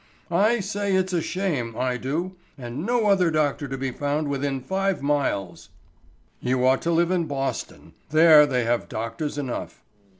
[0.31, 4.59] I say it's a shame, I do, and no other doctor to be found within
[4.59, 5.69] five miles."
[6.39, 7.93] "You ought to live in Boston.
[8.09, 9.83] There they have doctors enough."